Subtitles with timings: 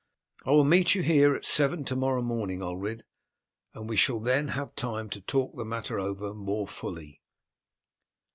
[0.47, 3.03] "I will meet you here at seven to morrow morning, Ulred,
[3.75, 7.21] and we shall then have time to talk the matter over more fully."